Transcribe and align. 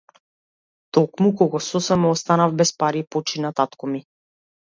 Токму 0.97 1.31
кога 1.41 1.59
сосема 1.71 2.09
останав 2.17 2.57
без 2.61 2.73
пари, 2.79 3.05
почина 3.17 3.51
татко 3.61 3.93
ми. 3.93 4.05